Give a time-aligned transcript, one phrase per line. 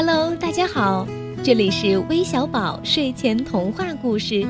[0.00, 1.04] Hello，大家好，
[1.42, 4.46] 这里是微小宝睡前童话故事，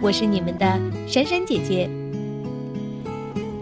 [0.00, 0.66] 我是你们的
[1.06, 1.86] 珊珊姐姐。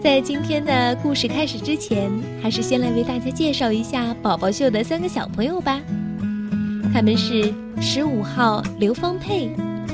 [0.01, 2.09] 在今天的故事开始之前，
[2.41, 5.81] 还是先来为大家介绍一下宝宝秀的三个小朋友吧。
[6.93, 9.49] 他们是十五号刘芳佩，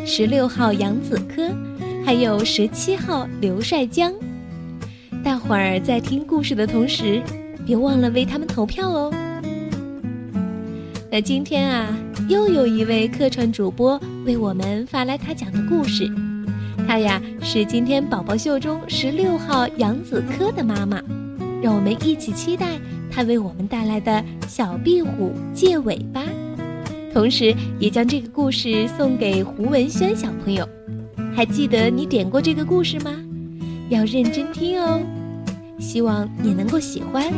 [0.06, 1.50] 十六号杨子科，
[2.06, 4.14] 还有十七号刘帅江。
[5.24, 7.20] 大伙儿在听故事的同时，
[7.66, 9.12] 别忘了为他们投票哦。
[11.14, 11.94] 那今天啊，
[12.30, 16.10] 又有一位客串主播为我们发来他讲的故事。
[16.88, 21.04] 他呀是今天宝宝秀中十六号杨子科的妈妈，
[21.62, 22.80] 让我们一起期待
[23.12, 26.24] 他为我们带来的小壁虎借尾巴，
[27.14, 30.66] 同时也将这个故事送给胡文轩小朋友。
[31.36, 33.12] 还记得你点过这个故事吗？
[33.90, 35.02] 要认真听哦，
[35.78, 37.30] 希望你能够喜欢。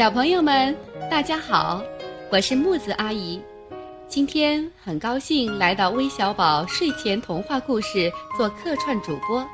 [0.00, 0.74] 小朋友们，
[1.10, 1.82] 大家好，
[2.32, 3.38] 我是木子阿姨。
[4.08, 9.46] 今天很高兴来到微小宝睡前童话故事做客串主播。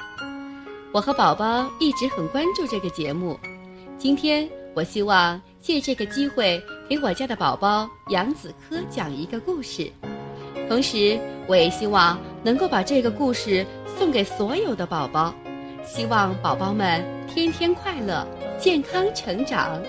[0.92, 3.36] 我和宝宝一直很关注这个节目。
[3.98, 9.91] 今天我希望借这个机会给我家的宝宝杨子科讲一个故事，
[10.69, 13.67] 同时我也希望能够把这个故事
[13.98, 15.34] 送给所有的宝宝，
[15.84, 18.24] 希望宝宝们天天快乐，
[18.61, 19.83] 健康成长。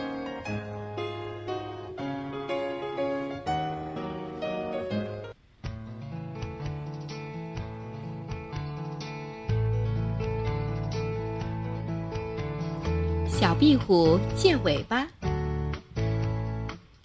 [13.39, 15.07] 小壁虎借尾巴。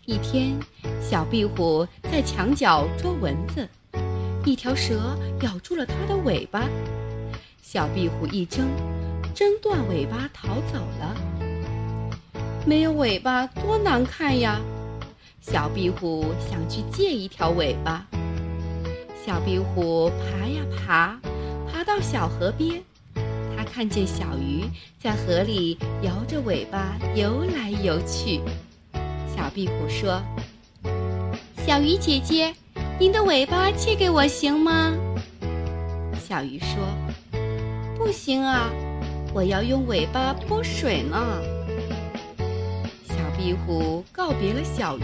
[0.07, 0.59] 一天，
[0.99, 3.69] 小壁虎在墙角捉蚊子，
[4.47, 6.63] 一条蛇咬住了它的尾巴。
[7.61, 8.67] 小壁虎一挣，
[9.35, 11.15] 挣断尾巴逃走了。
[12.65, 14.59] 没有尾巴多难看呀！
[15.43, 18.07] 小壁虎想去借一条尾巴。
[19.27, 21.21] 小壁虎爬呀爬，
[21.71, 22.83] 爬到小河边。
[23.75, 24.65] 看见小鱼
[25.01, 28.39] 在河里摇着尾巴游来游去。
[29.35, 30.23] 小壁虎说
[31.67, 32.55] ：“小鱼姐姐，
[33.01, 34.93] 您的尾巴借给我行吗？”
[36.21, 36.87] 小鱼说
[37.97, 38.69] ：“不行啊，
[39.33, 41.41] 我要用尾巴泼水呢。”
[43.09, 45.03] 小壁虎告别了小鱼，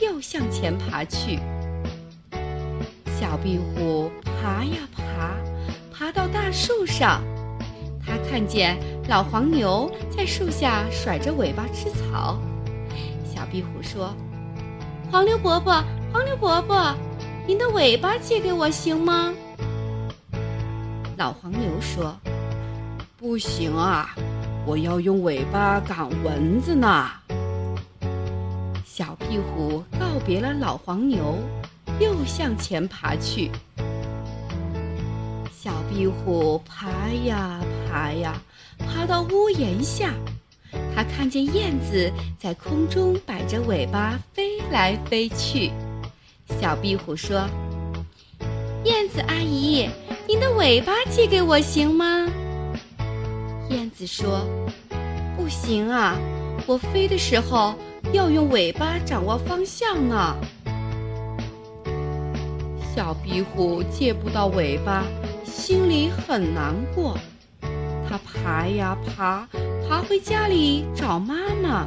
[0.00, 1.40] 又向前爬去。
[3.18, 5.34] 小壁虎爬呀爬，
[5.92, 7.20] 爬到大树上。
[8.30, 12.38] 看见老黄牛在树下甩着尾巴吃草，
[13.24, 14.14] 小壁虎说
[15.10, 15.82] ：“黄牛伯伯，
[16.12, 16.94] 黄牛伯伯，
[17.44, 19.34] 您的尾巴借给我行吗？”
[21.18, 22.16] 老黄牛说
[23.18, 24.14] ：“不行啊，
[24.64, 27.10] 我要用尾巴赶蚊子呢。”
[28.86, 31.36] 小壁虎告别了老黄牛，
[31.98, 33.50] 又向前爬去。
[35.52, 36.88] 小壁虎爬
[37.24, 38.40] 呀爬爬呀，
[38.78, 40.14] 爬到屋檐下，
[40.94, 45.72] 它看见燕子在空中摆着尾巴飞来飞去。
[46.60, 47.48] 小壁虎说
[48.86, 49.88] ：“燕子阿姨，
[50.28, 52.28] 您的尾巴借给我行吗？”
[53.70, 54.46] 燕子说
[55.36, 56.16] ：“不行啊，
[56.66, 57.74] 我飞的时候
[58.12, 60.36] 要用尾巴掌握方向呢。”
[62.94, 65.04] 小壁虎借不到尾巴。
[65.44, 67.16] 心里很难过，
[68.10, 69.46] 他爬呀爬，
[69.88, 71.86] 爬回家里找妈妈。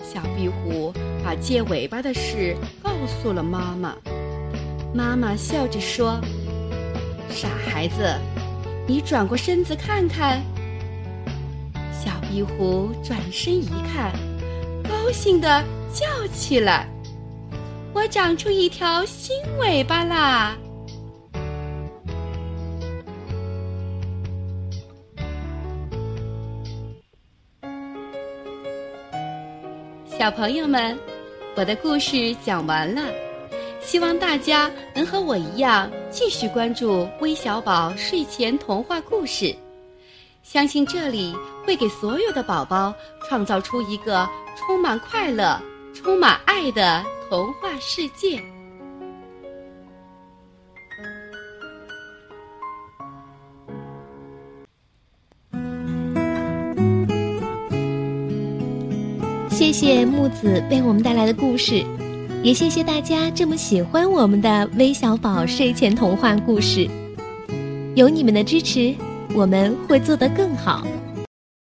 [0.00, 0.94] 小壁虎
[1.24, 3.96] 把借尾巴的事告诉了妈妈，
[4.94, 6.20] 妈妈笑着说
[7.28, 8.16] ：“傻孩子，
[8.86, 10.40] 你转过身子看看。”
[11.90, 14.12] 小壁虎转身一看，
[14.84, 16.86] 高兴地叫起来
[17.92, 20.56] ：“我长出一条新尾巴啦！”
[30.16, 30.96] 小朋友们，
[31.56, 33.02] 我的故事讲完了，
[33.80, 39.52] 希望大家能和我一样继续关注微小宝睡前童话故事，
[40.44, 41.34] 相信这里
[41.66, 42.94] 会给所有的宝宝
[43.28, 44.24] 创造出一个
[44.56, 45.60] 充满快乐、
[45.92, 48.40] 充满爱的童话世界。
[59.54, 61.84] 谢谢木子为我们带来的故事。
[62.42, 66.90] 也谢谢大家这么喜欢我们的微小宝睡前童话故事。
[67.94, 68.92] 有你们的支持，
[69.32, 70.84] 我们会做得更好。